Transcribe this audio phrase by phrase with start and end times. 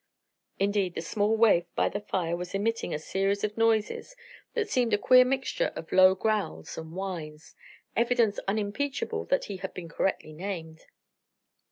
[0.57, 4.15] Indeed, the small waif by the fire was emitting a series of noises
[4.55, 7.53] that seemed a queer mixture of low growls and whines
[7.95, 10.85] evidence unimpeachable that he had been correctly named.